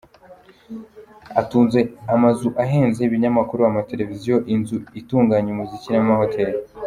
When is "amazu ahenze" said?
2.15-2.99